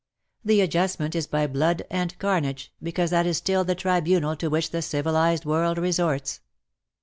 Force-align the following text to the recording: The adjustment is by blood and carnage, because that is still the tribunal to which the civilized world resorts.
The 0.43 0.61
adjustment 0.61 1.13
is 1.13 1.27
by 1.27 1.45
blood 1.45 1.83
and 1.91 2.17
carnage, 2.17 2.73
because 2.81 3.11
that 3.11 3.27
is 3.27 3.37
still 3.37 3.63
the 3.63 3.75
tribunal 3.75 4.35
to 4.37 4.47
which 4.49 4.71
the 4.71 4.81
civilized 4.81 5.45
world 5.45 5.77
resorts. 5.77 6.39